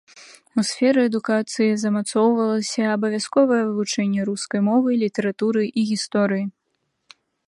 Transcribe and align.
У 0.59 0.61
сферы 0.69 1.01
адукацыі 1.09 1.67
замацоўвалася 1.83 2.83
абавязковае 2.95 3.59
вывучэнне 3.67 4.21
рускай 4.31 4.61
мовы, 4.69 4.89
літаратуры 5.03 5.63
і 5.67 5.81
гісторыі. 5.91 6.45